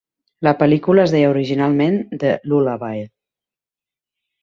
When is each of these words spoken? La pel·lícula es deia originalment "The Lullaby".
La 0.45 0.53
pel·lícula 0.61 1.03
es 1.03 1.13
deia 1.17 1.27
originalment 1.35 2.01
"The 2.25 2.35
Lullaby". 2.49 3.07